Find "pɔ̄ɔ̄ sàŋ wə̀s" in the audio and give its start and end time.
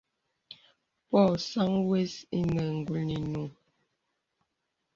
1.09-2.13